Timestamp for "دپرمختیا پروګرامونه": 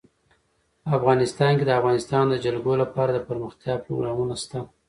3.11-4.33